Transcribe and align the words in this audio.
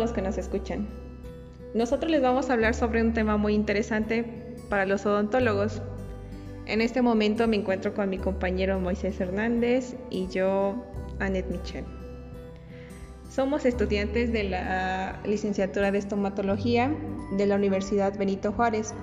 Los 0.00 0.12
que 0.12 0.22
nos 0.22 0.38
escuchan. 0.38 0.88
Nosotros 1.74 2.10
les 2.10 2.22
vamos 2.22 2.48
a 2.48 2.54
hablar 2.54 2.72
sobre 2.72 3.02
un 3.02 3.12
tema 3.12 3.36
muy 3.36 3.52
interesante 3.52 4.56
para 4.70 4.86
los 4.86 5.04
odontólogos. 5.04 5.82
En 6.64 6.80
este 6.80 7.02
momento 7.02 7.46
me 7.46 7.56
encuentro 7.56 7.92
con 7.92 8.08
mi 8.08 8.16
compañero 8.16 8.80
Moisés 8.80 9.20
Hernández 9.20 9.96
y 10.08 10.26
yo, 10.28 10.86
Annette 11.18 11.50
Michel. 11.50 11.84
Somos 13.28 13.66
estudiantes 13.66 14.32
de 14.32 14.44
la 14.44 15.20
licenciatura 15.26 15.92
de 15.92 15.98
estomatología 15.98 16.90
de 17.36 17.46
la 17.46 17.56
Universidad 17.56 18.16
Benito 18.16 18.52
Juárez. 18.52 18.94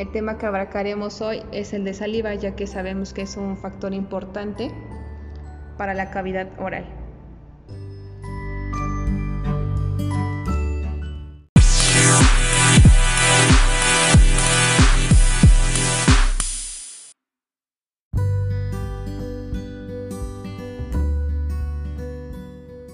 El 0.00 0.10
tema 0.10 0.38
que 0.38 0.46
abarcaremos 0.46 1.20
hoy 1.20 1.42
es 1.52 1.72
el 1.72 1.84
de 1.84 1.94
saliva, 1.94 2.34
ya 2.34 2.56
que 2.56 2.66
sabemos 2.66 3.14
que 3.14 3.22
es 3.22 3.36
un 3.36 3.56
factor 3.56 3.94
importante 3.94 4.72
para 5.78 5.94
la 5.94 6.10
cavidad 6.10 6.48
oral. 6.58 6.99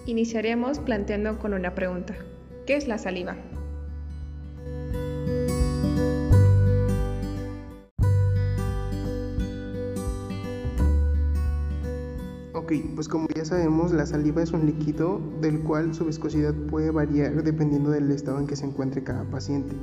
Iniciaremos 0.07 0.79
planteando 0.79 1.37
con 1.41 1.53
una 1.53 1.75
pregunta. 1.75 2.15
¿Qué 2.65 2.77
es 2.77 2.87
la 2.87 2.97
saliva? 2.97 3.37
Ok, 12.55 12.73
pues 12.95 13.09
como 13.09 13.27
ya 13.35 13.45
sabemos, 13.45 13.93
la 13.93 14.07
saliva 14.07 14.45
es 14.45 14.53
un 14.53 14.67
líquido 14.67 15.21
del 15.41 15.61
cual 15.65 15.93
su 15.93 16.05
viscosidad 16.05 16.55
puede 16.71 16.93
variar 16.93 17.43
dependiendo 17.43 17.91
del 17.91 18.09
estado 18.13 18.39
en 18.39 18.47
que 18.47 18.55
se 18.55 18.67
encuentre 18.67 19.03
cada 19.03 19.25
paciente 19.25 19.75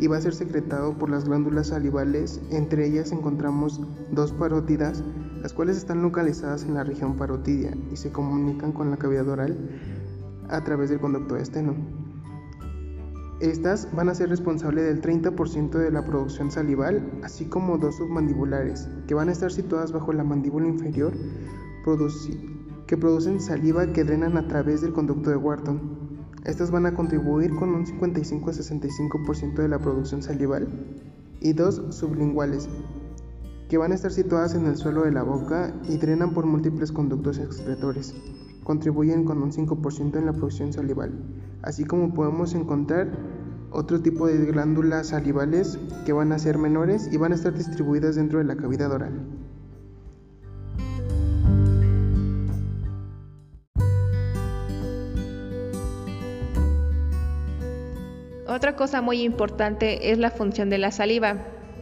y 0.00 0.06
va 0.06 0.16
a 0.16 0.20
ser 0.20 0.34
secretado 0.34 0.94
por 0.98 1.10
las 1.10 1.26
glándulas 1.26 1.68
salivales, 1.68 2.40
entre 2.50 2.86
ellas 2.86 3.12
encontramos 3.12 3.80
dos 4.10 4.32
parótidas 4.32 5.04
las 5.42 5.52
cuales 5.52 5.76
están 5.76 6.02
localizadas 6.02 6.64
en 6.64 6.74
la 6.74 6.84
región 6.84 7.16
parotidia 7.16 7.76
y 7.90 7.96
se 7.96 8.12
comunican 8.12 8.72
con 8.72 8.90
la 8.90 8.96
cavidad 8.96 9.28
oral 9.28 9.56
a 10.48 10.62
través 10.64 10.90
del 10.90 11.00
conducto 11.00 11.36
esteno. 11.36 11.74
Estas 13.40 13.88
van 13.94 14.10
a 14.10 14.14
ser 14.14 14.28
responsables 14.28 14.84
del 14.84 15.00
30% 15.00 15.70
de 15.70 15.90
la 15.90 16.04
producción 16.04 16.50
salival, 16.50 17.10
así 17.22 17.46
como 17.46 17.78
dos 17.78 17.96
submandibulares, 17.96 18.86
que 19.06 19.14
van 19.14 19.30
a 19.30 19.32
estar 19.32 19.50
situadas 19.50 19.92
bajo 19.92 20.12
la 20.12 20.24
mandíbula 20.24 20.68
inferior, 20.68 21.14
que 22.86 22.96
producen 22.98 23.40
saliva 23.40 23.86
que 23.92 24.04
drenan 24.04 24.36
a 24.36 24.46
través 24.46 24.82
del 24.82 24.92
conducto 24.92 25.30
de 25.30 25.36
Wharton. 25.36 25.99
Estas 26.44 26.70
van 26.70 26.86
a 26.86 26.94
contribuir 26.94 27.54
con 27.54 27.74
un 27.74 27.86
55 27.86 28.50
a 28.50 28.52
65% 28.54 29.54
de 29.56 29.68
la 29.68 29.78
producción 29.78 30.22
salival 30.22 30.68
y 31.40 31.52
dos 31.52 31.82
sublinguales, 31.90 32.66
que 33.68 33.76
van 33.76 33.92
a 33.92 33.94
estar 33.94 34.10
situadas 34.10 34.54
en 34.54 34.64
el 34.64 34.76
suelo 34.76 35.02
de 35.02 35.12
la 35.12 35.22
boca 35.22 35.74
y 35.86 35.98
drenan 35.98 36.32
por 36.32 36.46
múltiples 36.46 36.92
conductos 36.92 37.38
excretores. 37.38 38.14
Contribuyen 38.64 39.24
con 39.24 39.42
un 39.42 39.52
5% 39.52 40.16
en 40.16 40.26
la 40.26 40.32
producción 40.32 40.72
salival, 40.72 41.12
así 41.62 41.84
como 41.84 42.14
podemos 42.14 42.54
encontrar 42.54 43.10
otro 43.70 44.00
tipo 44.00 44.26
de 44.26 44.38
glándulas 44.46 45.08
salivales 45.08 45.78
que 46.06 46.14
van 46.14 46.32
a 46.32 46.38
ser 46.38 46.56
menores 46.56 47.10
y 47.12 47.18
van 47.18 47.32
a 47.32 47.34
estar 47.34 47.52
distribuidas 47.52 48.16
dentro 48.16 48.38
de 48.38 48.44
la 48.44 48.56
cavidad 48.56 48.90
oral. 48.90 49.39
Otra 58.50 58.74
cosa 58.74 59.00
muy 59.00 59.22
importante 59.22 60.10
es 60.10 60.18
la 60.18 60.32
función 60.32 60.70
de 60.70 60.78
la 60.78 60.90
saliva 60.90 61.36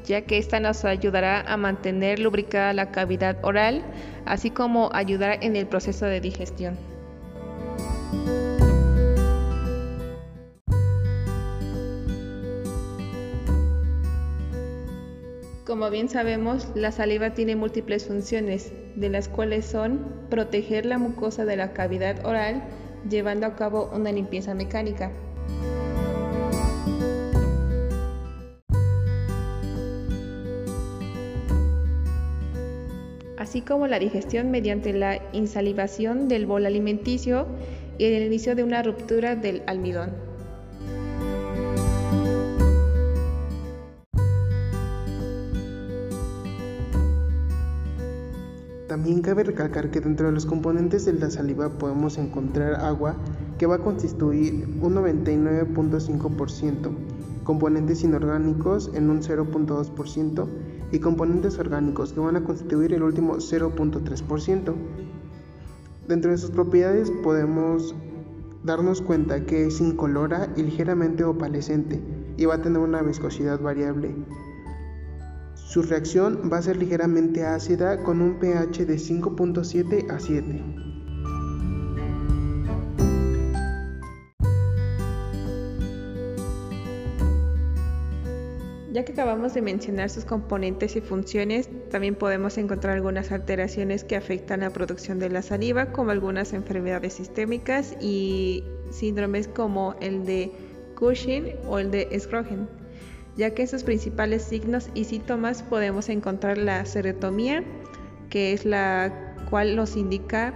ya 0.04 0.22
que 0.22 0.38
esta 0.38 0.60
nos 0.60 0.84
ayudará 0.84 1.40
a 1.40 1.56
mantener 1.56 2.18
lubricada 2.18 2.72
la 2.72 2.90
cavidad 2.90 3.36
oral, 3.42 3.82
así 4.24 4.50
como 4.50 4.90
ayudar 4.92 5.38
en 5.42 5.56
el 5.56 5.66
proceso 5.66 6.06
de 6.06 6.20
digestión. 6.20 6.76
Como 15.66 15.90
bien 15.90 16.08
sabemos, 16.08 16.68
la 16.74 16.92
saliva 16.92 17.34
tiene 17.34 17.54
múltiples 17.54 18.06
funciones, 18.06 18.72
de 18.96 19.10
las 19.10 19.28
cuales 19.28 19.66
son 19.66 20.06
proteger 20.30 20.86
la 20.86 20.96
mucosa 20.98 21.44
de 21.44 21.56
la 21.56 21.72
cavidad 21.72 22.24
oral, 22.24 22.62
llevando 23.08 23.46
a 23.46 23.54
cabo 23.54 23.90
una 23.94 24.10
limpieza 24.10 24.54
mecánica. 24.54 25.12
Así 33.48 33.62
como 33.62 33.86
la 33.86 33.98
digestión 33.98 34.50
mediante 34.50 34.92
la 34.92 35.22
insalivación 35.32 36.28
del 36.28 36.44
bol 36.44 36.66
alimenticio 36.66 37.46
y 37.96 38.04
el 38.04 38.22
inicio 38.24 38.54
de 38.54 38.62
una 38.62 38.82
ruptura 38.82 39.36
del 39.36 39.62
almidón. 39.66 40.10
También 48.86 49.22
cabe 49.22 49.44
recalcar 49.44 49.90
que 49.90 50.02
dentro 50.02 50.26
de 50.26 50.32
los 50.32 50.44
componentes 50.44 51.06
de 51.06 51.14
la 51.14 51.30
saliva 51.30 51.70
podemos 51.70 52.18
encontrar 52.18 52.74
agua 52.74 53.16
que 53.56 53.64
va 53.64 53.76
a 53.76 53.78
constituir 53.78 54.66
un 54.82 54.94
99.5%, 54.94 56.90
componentes 57.44 58.04
inorgánicos 58.04 58.90
en 58.92 59.08
un 59.08 59.22
0.2%, 59.22 60.48
y 60.92 60.98
componentes 60.98 61.58
orgánicos 61.58 62.12
que 62.12 62.20
van 62.20 62.36
a 62.36 62.44
constituir 62.44 62.92
el 62.92 63.02
último 63.02 63.36
0.3%. 63.36 64.74
Dentro 66.06 66.30
de 66.30 66.38
sus 66.38 66.50
propiedades 66.50 67.10
podemos 67.22 67.94
darnos 68.64 69.02
cuenta 69.02 69.44
que 69.44 69.66
es 69.66 69.80
incolora 69.80 70.48
y 70.56 70.62
ligeramente 70.62 71.24
opalescente 71.24 72.02
y 72.36 72.44
va 72.46 72.54
a 72.54 72.62
tener 72.62 72.78
una 72.78 73.02
viscosidad 73.02 73.60
variable. 73.60 74.14
Su 75.54 75.82
reacción 75.82 76.50
va 76.50 76.58
a 76.58 76.62
ser 76.62 76.76
ligeramente 76.76 77.44
ácida 77.44 78.02
con 78.02 78.22
un 78.22 78.38
pH 78.38 78.86
de 78.86 78.96
5.7 78.96 80.10
a 80.10 80.18
7. 80.18 80.87
Ya 88.90 89.04
que 89.04 89.12
acabamos 89.12 89.52
de 89.52 89.60
mencionar 89.60 90.08
sus 90.08 90.24
componentes 90.24 90.96
y 90.96 91.02
funciones, 91.02 91.68
también 91.90 92.14
podemos 92.14 92.56
encontrar 92.56 92.94
algunas 92.94 93.30
alteraciones 93.32 94.02
que 94.02 94.16
afectan 94.16 94.60
la 94.60 94.70
producción 94.70 95.18
de 95.18 95.28
la 95.28 95.42
saliva, 95.42 95.92
como 95.92 96.10
algunas 96.10 96.54
enfermedades 96.54 97.14
sistémicas 97.14 97.96
y 98.00 98.64
síndromes 98.90 99.46
como 99.46 99.94
el 100.00 100.24
de 100.24 100.52
Cushing 100.98 101.52
o 101.66 101.78
el 101.78 101.90
de 101.90 102.18
Scrogen, 102.18 102.66
ya 103.36 103.50
que 103.50 103.62
en 103.62 103.68
sus 103.68 103.84
principales 103.84 104.42
signos 104.42 104.88
y 104.94 105.04
síntomas 105.04 105.62
podemos 105.62 106.08
encontrar 106.08 106.56
la 106.56 106.86
serotomía, 106.86 107.62
que 108.30 108.54
es 108.54 108.64
la 108.64 109.36
cual 109.50 109.76
nos 109.76 109.96
indica 109.96 110.54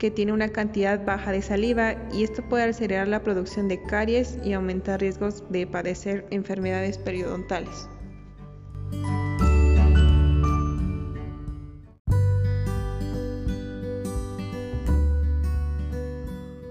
que 0.00 0.10
tiene 0.10 0.32
una 0.32 0.48
cantidad 0.48 1.04
baja 1.04 1.30
de 1.30 1.42
saliva 1.42 1.94
y 2.10 2.24
esto 2.24 2.42
puede 2.48 2.64
acelerar 2.64 3.06
la 3.06 3.22
producción 3.22 3.68
de 3.68 3.82
caries 3.82 4.38
y 4.42 4.54
aumentar 4.54 4.98
riesgos 4.98 5.44
de 5.50 5.66
padecer 5.66 6.26
enfermedades 6.30 6.96
periodontales. 6.96 7.86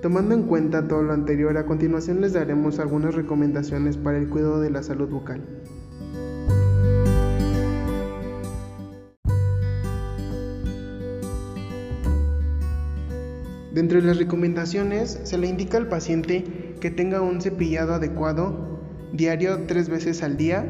Tomando 0.01 0.33
en 0.33 0.43
cuenta 0.43 0.87
todo 0.87 1.03
lo 1.03 1.13
anterior, 1.13 1.55
a 1.55 1.67
continuación 1.67 2.21
les 2.21 2.33
daremos 2.33 2.79
algunas 2.79 3.13
recomendaciones 3.13 3.95
para 3.95 4.17
el 4.17 4.27
cuidado 4.27 4.59
de 4.59 4.71
la 4.71 4.81
salud 4.81 5.07
bucal. 5.07 5.45
Dentro 13.79 14.01
de 14.01 14.07
las 14.07 14.17
recomendaciones 14.17 15.21
se 15.23 15.37
le 15.37 15.47
indica 15.47 15.77
al 15.77 15.87
paciente 15.87 16.75
que 16.81 16.91
tenga 16.91 17.21
un 17.21 17.41
cepillado 17.41 17.93
adecuado 17.93 18.77
diario 19.13 19.57
tres 19.67 19.87
veces 19.87 20.21
al 20.21 20.35
día, 20.35 20.65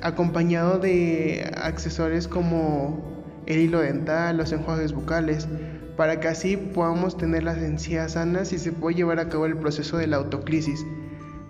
acompañado 0.00 0.78
de 0.78 1.50
accesorios 1.60 2.28
como 2.28 3.34
el 3.46 3.58
hilo 3.58 3.80
dental, 3.80 4.36
los 4.36 4.52
enjuagues 4.52 4.92
bucales, 4.92 5.48
para 5.96 6.20
que 6.20 6.28
así 6.28 6.56
podamos 6.56 7.16
tener 7.16 7.42
las 7.42 7.58
encías 7.58 8.12
sanas 8.12 8.52
y 8.52 8.60
se 8.60 8.70
pueda 8.70 8.96
llevar 8.96 9.18
a 9.18 9.28
cabo 9.28 9.46
el 9.46 9.56
proceso 9.56 9.96
de 9.96 10.06
la 10.06 10.18
autoclisis, 10.18 10.86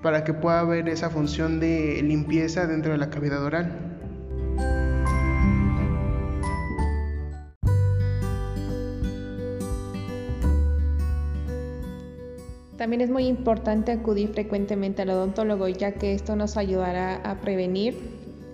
para 0.00 0.25
que 0.25 0.33
pueda 0.33 0.61
haber 0.61 0.88
esa 0.88 1.11
función 1.11 1.61
de 1.61 2.00
limpieza 2.03 2.67
dentro 2.67 2.93
de 2.93 2.97
la 2.97 3.11
cavidad 3.11 3.44
oral. 3.44 3.89
También 12.81 13.03
es 13.03 13.11
muy 13.11 13.27
importante 13.27 13.93
acudir 13.93 14.31
frecuentemente 14.31 15.03
al 15.03 15.11
odontólogo 15.11 15.69
ya 15.69 15.93
que 15.93 16.15
esto 16.15 16.35
nos 16.35 16.56
ayudará 16.56 17.17
a 17.17 17.38
prevenir 17.38 17.94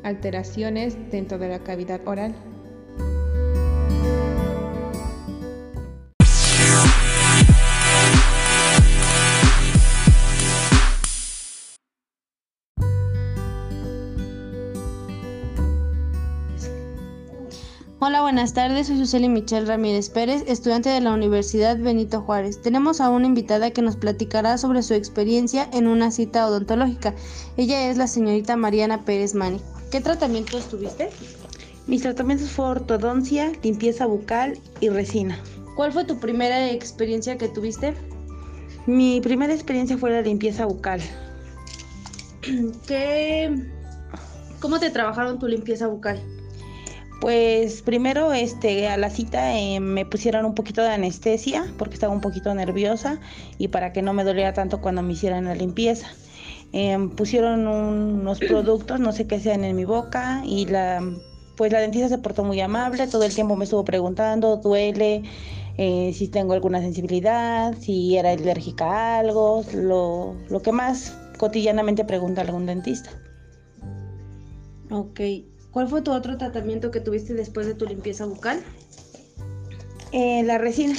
alteraciones 0.02 0.98
dentro 1.12 1.38
de 1.38 1.48
la 1.48 1.60
cavidad 1.60 2.00
oral. 2.08 2.34
Hola, 17.98 18.20
buenas 18.20 18.52
tardes. 18.52 18.88
Soy 18.88 18.98
Suseli 18.98 19.30
Michelle 19.30 19.64
Ramírez 19.64 20.10
Pérez, 20.10 20.44
estudiante 20.46 20.90
de 20.90 21.00
la 21.00 21.14
Universidad 21.14 21.78
Benito 21.78 22.20
Juárez. 22.20 22.60
Tenemos 22.60 23.00
a 23.00 23.08
una 23.08 23.24
invitada 23.26 23.70
que 23.70 23.80
nos 23.80 23.96
platicará 23.96 24.58
sobre 24.58 24.82
su 24.82 24.92
experiencia 24.92 25.66
en 25.72 25.86
una 25.86 26.10
cita 26.10 26.46
odontológica. 26.46 27.14
Ella 27.56 27.88
es 27.88 27.96
la 27.96 28.06
señorita 28.06 28.54
Mariana 28.54 29.06
Pérez 29.06 29.34
Mani. 29.34 29.62
¿Qué 29.90 30.02
tratamientos 30.02 30.68
tuviste? 30.68 31.08
Mis 31.86 32.02
tratamientos 32.02 32.50
fue 32.50 32.66
ortodoncia, 32.66 33.50
limpieza 33.62 34.04
bucal 34.04 34.58
y 34.80 34.90
resina. 34.90 35.38
¿Cuál 35.74 35.92
fue 35.92 36.04
tu 36.04 36.20
primera 36.20 36.70
experiencia 36.70 37.38
que 37.38 37.48
tuviste? 37.48 37.94
Mi 38.84 39.22
primera 39.22 39.54
experiencia 39.54 39.96
fue 39.96 40.10
la 40.10 40.20
limpieza 40.20 40.66
bucal. 40.66 41.00
¿Qué... 42.86 43.56
¿Cómo 44.60 44.78
te 44.80 44.90
trabajaron 44.90 45.38
tu 45.38 45.48
limpieza 45.48 45.86
bucal? 45.86 46.20
Pues 47.20 47.80
primero 47.82 48.32
este, 48.32 48.88
a 48.88 48.96
la 48.96 49.08
cita 49.08 49.58
eh, 49.58 49.80
me 49.80 50.04
pusieron 50.04 50.44
un 50.44 50.54
poquito 50.54 50.82
de 50.82 50.90
anestesia 50.90 51.66
porque 51.78 51.94
estaba 51.94 52.12
un 52.12 52.20
poquito 52.20 52.54
nerviosa 52.54 53.18
y 53.58 53.68
para 53.68 53.92
que 53.92 54.02
no 54.02 54.12
me 54.12 54.22
doliera 54.22 54.52
tanto 54.52 54.80
cuando 54.80 55.02
me 55.02 55.14
hicieran 55.14 55.46
la 55.46 55.54
limpieza. 55.54 56.08
Em, 56.72 57.10
pusieron 57.10 57.66
unos 57.66 58.38
productos, 58.40 59.00
no 59.00 59.12
sé 59.12 59.26
qué 59.26 59.40
sean 59.40 59.64
en 59.64 59.74
mi 59.76 59.84
boca 59.86 60.42
y 60.44 60.66
la, 60.66 61.02
pues 61.56 61.72
la 61.72 61.80
dentista 61.80 62.08
se 62.08 62.18
portó 62.18 62.44
muy 62.44 62.60
amable, 62.60 63.06
todo 63.06 63.24
el 63.24 63.34
tiempo 63.34 63.56
me 63.56 63.64
estuvo 63.64 63.84
preguntando, 63.84 64.58
duele, 64.58 65.22
eh, 65.78 66.12
si 66.14 66.28
tengo 66.28 66.52
alguna 66.52 66.80
sensibilidad, 66.80 67.74
si 67.80 68.16
era 68.18 68.32
alérgica 68.32 68.84
a 68.84 69.18
algo, 69.20 69.64
lo, 69.72 70.34
lo 70.50 70.60
que 70.60 70.72
más 70.72 71.16
cotidianamente 71.38 72.04
pregunta 72.04 72.42
algún 72.42 72.66
dentista. 72.66 73.10
Ok, 74.90 75.20
¿Cuál 75.76 75.88
fue 75.88 76.00
tu 76.00 76.10
otro 76.10 76.38
tratamiento 76.38 76.90
que 76.90 77.00
tuviste 77.00 77.34
después 77.34 77.66
de 77.66 77.74
tu 77.74 77.84
limpieza 77.84 78.24
bucal? 78.24 78.62
Eh, 80.10 80.42
la 80.42 80.56
resina. 80.56 80.94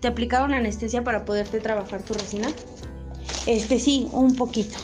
¿Te 0.00 0.08
aplicaron 0.08 0.52
anestesia 0.52 1.02
para 1.02 1.24
poderte 1.24 1.60
trabajar 1.60 2.02
tu 2.02 2.12
resina? 2.12 2.48
Este 3.46 3.78
sí, 3.78 4.06
un 4.12 4.36
poquito. 4.36 4.76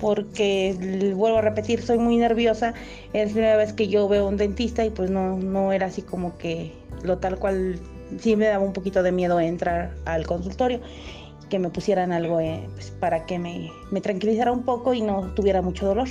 Porque 0.00 1.12
vuelvo 1.14 1.36
a 1.36 1.42
repetir, 1.42 1.82
soy 1.82 1.98
muy 1.98 2.16
nerviosa. 2.16 2.72
Es 3.12 3.28
la 3.28 3.34
primera 3.34 3.56
vez 3.58 3.74
que 3.74 3.88
yo 3.88 4.08
veo 4.08 4.24
a 4.24 4.28
un 4.30 4.38
dentista 4.38 4.86
y 4.86 4.90
pues 4.90 5.10
no, 5.10 5.36
no 5.36 5.70
era 5.70 5.88
así 5.88 6.00
como 6.00 6.38
que 6.38 6.72
lo 7.02 7.18
tal 7.18 7.38
cual 7.38 7.78
sí 8.18 8.36
me 8.36 8.46
daba 8.46 8.64
un 8.64 8.72
poquito 8.72 9.02
de 9.02 9.12
miedo 9.12 9.38
entrar 9.38 9.94
al 10.06 10.26
consultorio 10.26 10.80
que 11.50 11.58
me 11.58 11.68
pusieran 11.68 12.10
algo 12.10 12.40
eh, 12.40 12.66
pues, 12.72 12.90
para 12.90 13.26
que 13.26 13.38
me, 13.38 13.70
me 13.90 14.00
tranquilizara 14.00 14.50
un 14.50 14.62
poco 14.62 14.94
y 14.94 15.02
no 15.02 15.34
tuviera 15.34 15.60
mucho 15.60 15.84
dolor. 15.84 16.08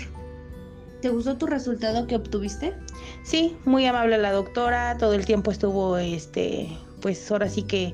¿Te 1.04 1.10
gustó 1.10 1.36
tu 1.36 1.48
resultado 1.48 2.08
que 2.08 2.16
obtuviste? 2.16 2.74
Sí, 3.24 3.58
muy 3.66 3.86
amable 3.86 4.18
la 4.18 4.32
doctora, 4.32 4.98
todo 4.98 5.16
el 5.16 5.26
tiempo 5.26 5.52
estuvo, 5.52 5.98
este, 5.98 6.70
pues 7.02 7.30
ahora 7.30 7.50
sí 7.50 7.64
que 7.64 7.94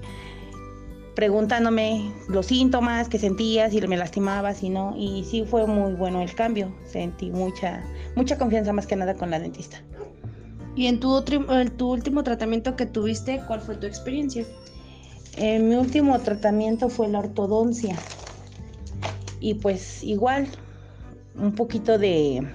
preguntándome 1.16 2.14
los 2.28 2.46
síntomas 2.46 3.10
que 3.10 3.18
sentía, 3.18 3.68
si 3.72 3.82
me 3.82 3.98
lastimaba, 3.98 4.54
si 4.54 4.70
no, 4.70 4.94
y 4.96 5.24
sí 5.24 5.44
fue 5.44 5.66
muy 5.66 5.94
bueno 5.94 6.22
el 6.22 6.36
cambio. 6.36 6.72
Sentí 6.86 7.32
mucha, 7.32 7.84
mucha 8.16 8.38
confianza 8.38 8.74
más 8.74 8.86
que 8.86 8.96
nada 8.96 9.16
con 9.16 9.32
la 9.32 9.40
dentista. 9.40 9.82
¿Y 10.76 10.86
en 10.86 11.00
tu, 11.00 11.18
en 11.18 11.78
tu 11.78 11.92
último 11.92 12.24
tratamiento 12.24 12.76
que 12.76 12.86
tuviste, 12.86 13.42
cuál 13.48 13.62
fue 13.62 13.74
tu 13.74 13.88
experiencia? 13.88 14.46
En 15.36 15.68
mi 15.68 15.74
último 15.74 16.20
tratamiento 16.20 16.90
fue 16.90 17.08
la 17.08 17.18
ortodoncia. 17.18 17.96
Y 19.40 19.56
pues 19.56 20.04
igual, 20.04 20.48
un 21.34 21.56
poquito 21.56 21.98
de, 21.98 22.48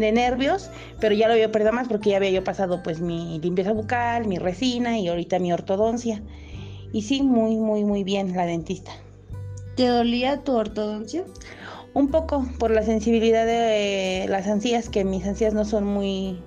de 0.00 0.12
nervios, 0.12 0.70
pero 0.98 1.14
ya 1.14 1.26
lo 1.26 1.34
había 1.34 1.52
perdido 1.52 1.72
más 1.72 1.88
porque 1.88 2.10
ya 2.10 2.16
había 2.16 2.30
yo 2.30 2.44
pasado 2.44 2.82
pues 2.82 3.00
mi 3.00 3.38
limpieza 3.40 3.72
bucal, 3.72 4.26
mi 4.26 4.38
resina 4.38 4.98
y 4.98 5.08
ahorita 5.08 5.38
mi 5.38 5.52
ortodoncia. 5.52 6.22
Y 6.92 7.02
sí, 7.02 7.22
muy, 7.22 7.56
muy, 7.56 7.84
muy 7.84 8.02
bien 8.02 8.34
la 8.34 8.46
dentista. 8.46 8.90
¿Te 9.76 9.86
dolía 9.86 10.42
tu 10.42 10.56
ortodoncia? 10.56 11.24
Un 11.94 12.08
poco 12.08 12.46
por 12.58 12.70
la 12.70 12.82
sensibilidad 12.82 13.46
de 13.46 14.26
las 14.28 14.46
ansías, 14.48 14.88
que 14.88 15.04
mis 15.04 15.24
ansías 15.26 15.54
no 15.54 15.64
son 15.64 15.84
muy 15.84 16.40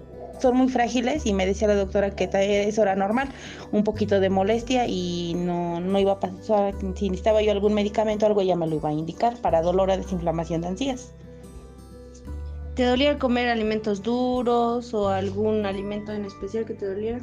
son 0.44 0.57
muy 0.57 0.67
frágiles 0.67 1.25
y 1.25 1.33
me 1.33 1.45
decía 1.45 1.69
la 1.69 1.75
doctora 1.75 2.15
que 2.15 2.29
eso 2.67 2.81
era 2.81 2.95
normal, 2.95 3.29
un 3.71 3.85
poquito 3.85 4.19
de 4.19 4.29
molestia 4.29 4.85
y 4.88 5.35
no, 5.38 5.79
no 5.79 5.99
iba 5.99 6.13
a 6.13 6.19
pasar, 6.19 6.75
si 6.95 7.09
necesitaba 7.09 7.41
yo 7.41 7.53
algún 7.53 7.73
medicamento 7.73 8.25
algo 8.25 8.41
ya 8.41 8.57
me 8.57 8.67
lo 8.67 8.75
iba 8.75 8.89
a 8.89 8.94
indicar 8.94 9.38
para 9.38 9.61
dolor 9.61 9.89
o 9.89 9.95
desinflamación 9.95 10.59
de 10.61 10.67
ansías. 10.67 11.13
¿Te 12.75 12.85
dolía 12.85 13.19
comer 13.19 13.49
alimentos 13.49 14.01
duros 14.01 14.93
o 14.95 15.09
algún 15.09 15.65
alimento 15.65 16.11
en 16.11 16.25
especial 16.25 16.65
que 16.65 16.73
te 16.73 16.87
doliera? 16.87 17.19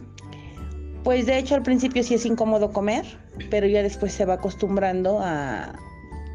Pues 1.02 1.26
de 1.26 1.38
hecho 1.38 1.56
al 1.56 1.62
principio 1.62 2.04
sí 2.04 2.14
es 2.14 2.24
incómodo 2.24 2.72
comer, 2.72 3.04
pero 3.50 3.66
ya 3.66 3.82
después 3.82 4.12
se 4.12 4.24
va 4.24 4.34
acostumbrando 4.34 5.18
a... 5.20 5.74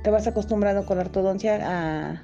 Te 0.03 0.09
vas 0.09 0.27
acostumbrando 0.27 0.85
con 0.85 0.97
la 0.97 1.03
ortodoncia 1.03 1.59
a, 1.63 2.23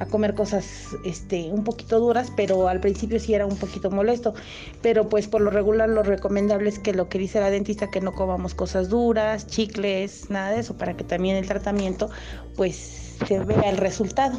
a 0.00 0.06
comer 0.06 0.34
cosas 0.34 0.88
este, 1.04 1.50
un 1.52 1.64
poquito 1.64 2.00
duras, 2.00 2.32
pero 2.36 2.68
al 2.68 2.80
principio 2.80 3.20
sí 3.20 3.34
era 3.34 3.46
un 3.46 3.56
poquito 3.56 3.90
molesto. 3.90 4.34
Pero 4.82 5.08
pues 5.08 5.28
por 5.28 5.42
lo 5.42 5.50
regular 5.50 5.88
lo 5.88 6.02
recomendable 6.02 6.68
es 6.68 6.78
que 6.78 6.92
lo 6.92 7.08
que 7.08 7.18
dice 7.18 7.40
la 7.40 7.50
dentista, 7.50 7.88
que 7.90 8.00
no 8.00 8.12
comamos 8.12 8.54
cosas 8.54 8.88
duras, 8.88 9.46
chicles, 9.46 10.28
nada 10.28 10.50
de 10.50 10.60
eso, 10.60 10.76
para 10.76 10.96
que 10.96 11.04
también 11.04 11.36
el 11.36 11.46
tratamiento 11.46 12.10
pues 12.56 13.16
se 13.26 13.38
vea 13.38 13.70
el 13.70 13.76
resultado. 13.76 14.38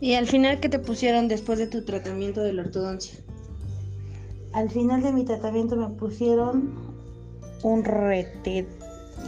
¿Y 0.00 0.14
al 0.14 0.26
final 0.26 0.60
qué 0.60 0.68
te 0.68 0.78
pusieron 0.78 1.28
después 1.28 1.58
de 1.58 1.66
tu 1.66 1.84
tratamiento 1.84 2.40
de 2.40 2.54
la 2.54 2.62
ortodoncia? 2.62 3.18
Al 4.52 4.70
final 4.70 5.02
de 5.02 5.12
mi 5.12 5.24
tratamiento 5.24 5.76
me 5.76 5.88
pusieron 5.90 6.70
un 7.62 7.84
rete, 7.84 8.66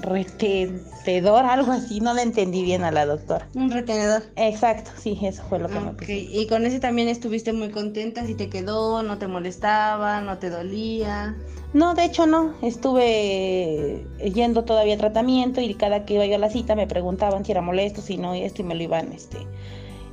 retenedor, 0.00 1.44
algo 1.44 1.72
así, 1.72 2.00
no 2.00 2.14
le 2.14 2.22
entendí 2.22 2.62
bien 2.62 2.84
a 2.84 2.90
la 2.90 3.04
doctora. 3.04 3.46
Un 3.54 3.70
retenedor. 3.70 4.22
Exacto, 4.36 4.90
sí, 4.96 5.18
eso 5.22 5.42
fue 5.48 5.58
lo 5.58 5.68
que 5.68 5.78
me 5.78 5.92
pusieron. 5.92 6.32
Y 6.32 6.46
con 6.46 6.64
ese 6.64 6.80
también 6.80 7.08
estuviste 7.08 7.52
muy 7.52 7.70
contenta, 7.70 8.24
si 8.24 8.34
te 8.34 8.48
quedó, 8.48 9.02
no 9.02 9.18
te 9.18 9.26
molestaba, 9.26 10.22
no 10.22 10.38
te 10.38 10.48
dolía. 10.48 11.36
No, 11.74 11.94
de 11.94 12.06
hecho 12.06 12.26
no, 12.26 12.54
estuve 12.62 14.06
yendo 14.34 14.64
todavía 14.64 14.94
a 14.94 14.98
tratamiento 14.98 15.60
y 15.60 15.74
cada 15.74 16.06
que 16.06 16.14
iba 16.14 16.24
yo 16.24 16.36
a 16.36 16.38
la 16.38 16.50
cita 16.50 16.74
me 16.74 16.86
preguntaban 16.86 17.44
si 17.44 17.52
era 17.52 17.60
molesto, 17.60 18.00
si 18.00 18.16
no, 18.16 18.34
y 18.34 18.42
esto 18.42 18.62
y 18.62 18.64
me 18.64 18.74
lo 18.74 18.82
iban 18.82 19.12
este 19.12 19.46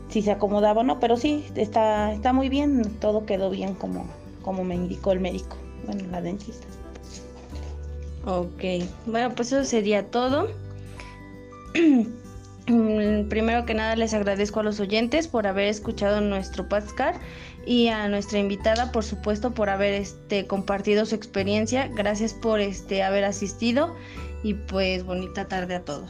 si 0.09 0.21
se 0.21 0.31
acomodaba 0.31 0.81
o 0.81 0.83
no, 0.83 0.99
pero 0.99 1.17
sí, 1.17 1.45
está, 1.55 2.11
está 2.13 2.33
muy 2.33 2.49
bien, 2.49 2.83
todo 2.99 3.25
quedó 3.25 3.49
bien 3.49 3.75
como, 3.75 4.05
como 4.41 4.63
me 4.63 4.75
indicó 4.75 5.11
el 5.11 5.19
médico, 5.19 5.57
bueno, 5.85 6.03
la 6.11 6.21
dentista. 6.21 6.67
Ok, 8.25 8.63
bueno, 9.05 9.33
pues 9.35 9.51
eso 9.51 9.63
sería 9.63 10.07
todo. 10.11 10.49
Primero 13.29 13.65
que 13.65 13.73
nada 13.73 13.95
les 13.95 14.13
agradezco 14.13 14.59
a 14.59 14.63
los 14.63 14.79
oyentes 14.79 15.27
por 15.27 15.47
haber 15.47 15.67
escuchado 15.67 16.21
nuestro 16.21 16.67
podcast 16.67 17.19
y 17.65 17.87
a 17.87 18.07
nuestra 18.07 18.39
invitada, 18.39 18.91
por 18.91 19.03
supuesto, 19.03 19.51
por 19.51 19.69
haber 19.69 19.93
este, 19.93 20.45
compartido 20.45 21.05
su 21.05 21.15
experiencia. 21.15 21.87
Gracias 21.87 22.33
por 22.33 22.59
este, 22.59 23.03
haber 23.03 23.23
asistido 23.23 23.95
y 24.43 24.53
pues 24.53 25.03
bonita 25.03 25.47
tarde 25.47 25.75
a 25.75 25.85
todos. 25.85 26.09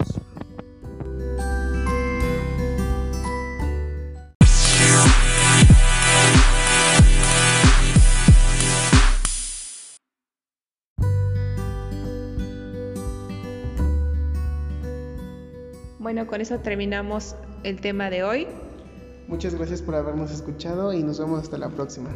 Bueno, 16.09 16.25
con 16.25 16.41
eso 16.41 16.57
terminamos 16.57 17.35
el 17.61 17.81
tema 17.81 18.09
de 18.09 18.23
hoy. 18.23 18.47
Muchas 19.27 19.53
gracias 19.53 19.83
por 19.83 19.93
habernos 19.93 20.31
escuchado 20.31 20.91
y 20.91 21.03
nos 21.03 21.19
vemos 21.19 21.43
hasta 21.43 21.59
la 21.59 21.69
próxima. 21.69 22.09